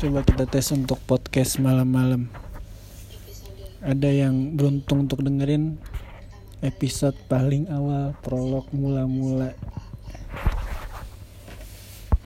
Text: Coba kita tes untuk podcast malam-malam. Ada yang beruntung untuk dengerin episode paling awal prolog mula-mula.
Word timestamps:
Coba 0.00 0.24
kita 0.24 0.48
tes 0.48 0.64
untuk 0.72 0.96
podcast 1.04 1.60
malam-malam. 1.60 2.24
Ada 3.84 4.08
yang 4.08 4.56
beruntung 4.56 5.04
untuk 5.04 5.20
dengerin 5.20 5.76
episode 6.64 7.12
paling 7.28 7.68
awal 7.68 8.16
prolog 8.24 8.64
mula-mula. 8.72 9.52